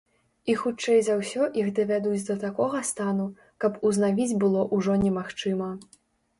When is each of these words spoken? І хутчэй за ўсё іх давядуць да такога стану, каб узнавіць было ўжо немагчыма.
І 0.53 0.53
хутчэй 0.61 1.01
за 1.07 1.17
ўсё 1.19 1.49
іх 1.63 1.67
давядуць 1.81 2.23
да 2.31 2.39
такога 2.45 2.81
стану, 2.91 3.29
каб 3.65 3.79
узнавіць 3.93 4.29
было 4.43 4.67
ўжо 4.77 5.01
немагчыма. 5.07 5.73